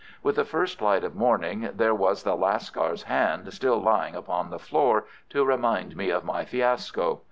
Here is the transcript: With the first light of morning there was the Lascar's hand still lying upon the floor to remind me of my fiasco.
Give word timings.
With 0.23 0.35
the 0.37 0.45
first 0.45 0.81
light 0.81 1.03
of 1.03 1.13
morning 1.15 1.69
there 1.75 1.93
was 1.93 2.23
the 2.23 2.35
Lascar's 2.35 3.03
hand 3.03 3.53
still 3.53 3.77
lying 3.79 4.15
upon 4.15 4.49
the 4.49 4.57
floor 4.57 5.05
to 5.29 5.45
remind 5.45 5.95
me 5.95 6.09
of 6.09 6.23
my 6.25 6.43
fiasco. 6.43 7.19